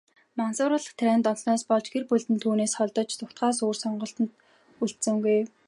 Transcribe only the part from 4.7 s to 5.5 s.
үлдсэнгүй.